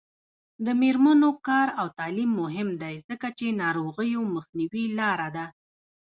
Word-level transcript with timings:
د 0.65 0.67
میرمنو 0.81 1.29
کار 1.47 1.67
او 1.79 1.87
تعلیم 1.99 2.31
مهم 2.41 2.69
دی 2.81 2.95
ځکه 3.09 3.27
چې 3.37 3.57
ناروغیو 3.61 4.21
مخنیوي 4.35 4.85
لاره 4.99 5.29
ده. 5.35 5.45